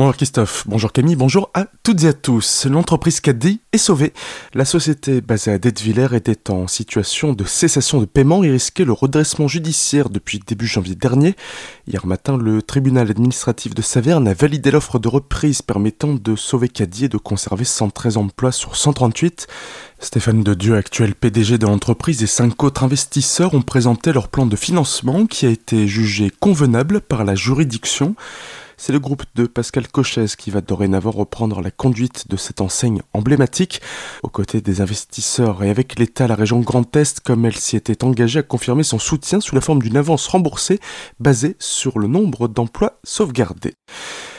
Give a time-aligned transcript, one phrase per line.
[0.00, 2.64] Bonjour Christophe, bonjour Camille, bonjour à toutes et à tous.
[2.64, 4.14] L'entreprise Caddy est sauvée.
[4.54, 8.94] La société basée à Dettevillers était en situation de cessation de paiement et risquait le
[8.94, 11.36] redressement judiciaire depuis début janvier dernier.
[11.86, 16.70] Hier matin, le tribunal administratif de Saverne a validé l'offre de reprise permettant de sauver
[16.70, 19.48] Caddy et de conserver 113 emplois sur 138.
[19.98, 24.46] Stéphane de Dieu, actuel PDG de l'entreprise, et cinq autres investisseurs ont présenté leur plan
[24.46, 28.16] de financement qui a été jugé convenable par la juridiction.
[28.82, 33.02] C'est le groupe de Pascal Cochez qui va dorénavant reprendre la conduite de cette enseigne
[33.12, 33.82] emblématique,
[34.22, 38.02] aux côtés des investisseurs et avec l'État, la région Grand Est, comme elle s'y était
[38.04, 40.80] engagée à confirmer son soutien sous la forme d'une avance remboursée
[41.18, 43.74] basée sur le nombre d'emplois sauvegardés.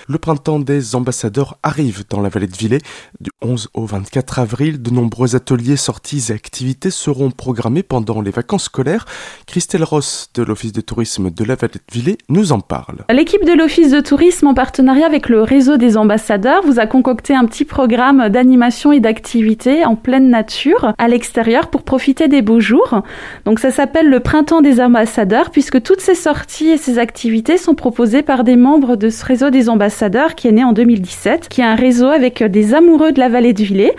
[0.07, 2.81] Le printemps des ambassadeurs arrive dans la vallée de Villers.
[3.19, 8.31] Du 11 au 24 avril, de nombreux ateliers, sorties et activités seront programmés pendant les
[8.31, 9.05] vacances scolaires.
[9.45, 13.05] Christelle Ross de l'Office de tourisme de la vallée de Villers nous en parle.
[13.11, 17.35] L'équipe de l'Office de tourisme en partenariat avec le réseau des ambassadeurs vous a concocté
[17.35, 22.59] un petit programme d'animation et d'activités en pleine nature à l'extérieur pour profiter des beaux
[22.59, 23.01] jours.
[23.45, 27.75] Donc ça s'appelle le printemps des ambassadeurs puisque toutes ces sorties et ces activités sont
[27.75, 29.90] proposées par des membres de ce réseau des ambassadeurs
[30.35, 33.53] qui est né en 2017, qui est un réseau avec des amoureux de la vallée
[33.53, 33.93] de Villers.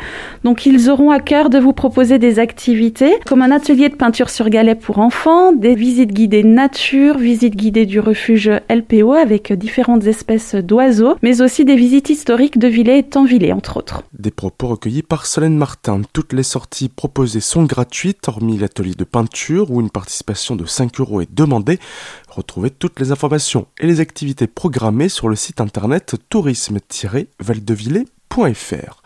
[0.44, 4.30] Donc ils auront à cœur de vous proposer des activités comme un atelier de peinture
[4.30, 10.06] sur galet pour enfants, des visites guidées nature, visites guidées du refuge LPO avec différentes
[10.06, 14.02] espèces d'oiseaux, mais aussi des visites historiques de Villers et Tanvillers entre autres.
[14.22, 16.02] Des propos recueillis par Solène Martin.
[16.12, 21.00] Toutes les sorties proposées sont gratuites, hormis l'atelier de peinture où une participation de 5
[21.00, 21.80] euros est demandée.
[22.28, 29.02] Retrouvez toutes les informations et les activités programmées sur le site internet tourisme-valdevillers.fr.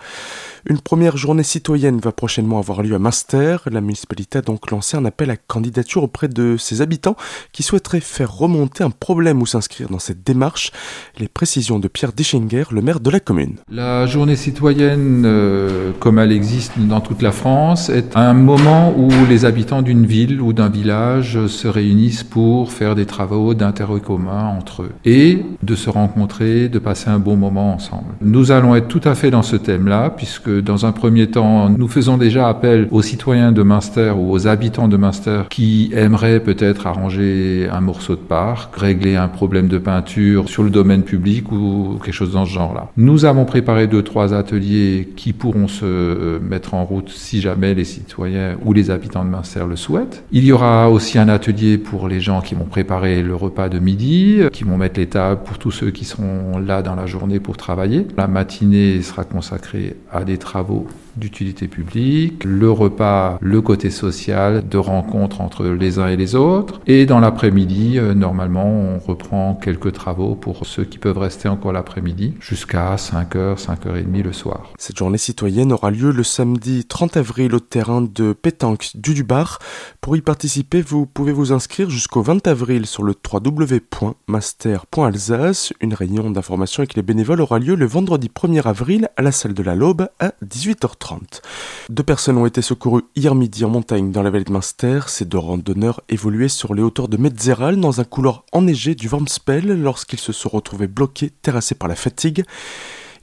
[0.68, 3.58] Une première journée citoyenne va prochainement avoir lieu à Münster.
[3.70, 7.14] La municipalité a donc lancé un appel à candidature auprès de ses habitants
[7.52, 10.72] qui souhaiteraient faire remonter un problème ou s'inscrire dans cette démarche.
[11.20, 13.58] Les précisions de Pierre Deschenger, le maire de la commune.
[13.70, 19.08] La journée citoyenne, euh, comme elle existe dans toute la France, est un moment où
[19.28, 24.48] les habitants d'une ville ou d'un village se réunissent pour faire des travaux d'intérêt commun
[24.58, 28.14] entre eux et de se rencontrer, de passer un bon moment ensemble.
[28.20, 31.88] Nous allons être tout à fait dans ce thème-là puisque dans un premier temps, nous
[31.88, 36.86] faisons déjà appel aux citoyens de Münster ou aux habitants de Münster qui aimeraient peut-être
[36.86, 41.98] arranger un morceau de parc, régler un problème de peinture sur le domaine public ou
[42.02, 42.88] quelque chose dans ce genre-là.
[42.96, 47.74] Nous avons préparé deux, trois ateliers qui pourront se euh, mettre en route si jamais
[47.74, 50.24] les citoyens ou les habitants de Münster le souhaitent.
[50.32, 53.78] Il y aura aussi un atelier pour les gens qui vont préparer le repas de
[53.78, 57.40] midi, qui vont mettre les tables pour tous ceux qui seront là dans la journée
[57.40, 58.06] pour travailler.
[58.16, 60.86] La matinée sera consacrée à des travaux
[61.16, 66.82] d'utilité publique, le repas, le côté social, de rencontre entre les uns et les autres.
[66.86, 71.72] Et dans l'après-midi, euh, normalement, on reprend quelques travaux pour ceux qui peuvent rester encore
[71.72, 74.72] l'après-midi jusqu'à 5h, 5h30 le soir.
[74.78, 79.58] Cette journée citoyenne aura lieu le samedi 30 avril au terrain de pétanque du Dubar.
[80.00, 85.72] Pour y participer, vous pouvez vous inscrire jusqu'au 20 avril sur le www.master.alsace.
[85.80, 89.54] Une réunion d'information avec les bénévoles aura lieu le vendredi 1er avril à la salle
[89.54, 91.40] de la Laube à 18h30.
[91.88, 95.00] Deux personnes ont été secourues hier midi en montagne dans la vallée de Münster.
[95.06, 99.80] Ces deux randonneurs évoluaient sur les hauteurs de Metzeral dans un couloir enneigé du Wormspel
[99.80, 102.44] lorsqu'ils se sont retrouvés bloqués, terrassés par la fatigue.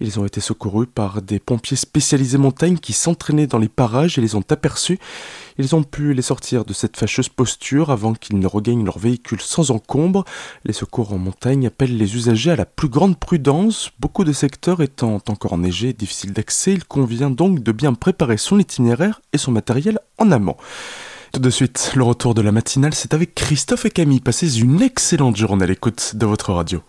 [0.04, 4.22] Ils ont été secourus par des pompiers spécialisés montagne qui s'entraînaient dans les parages et
[4.22, 5.00] les ont aperçus.
[5.58, 9.40] Ils ont pu les sortir de cette fâcheuse posture avant qu'ils ne regagnent leur véhicule
[9.40, 10.26] sans encombre.
[10.66, 13.92] Les secours en montagne appellent les usagers à la plus grande prudence.
[14.02, 18.36] Beaucoup de secteurs étant encore enneigés et difficiles d'accès, il convient donc de bien préparer
[18.36, 20.58] son itinéraire et son matériel en amont.
[21.32, 24.20] Tout de suite, le retour de la matinale, c'est avec Christophe et Camille.
[24.20, 26.84] Passez une excellente journée à l'écoute de votre radio.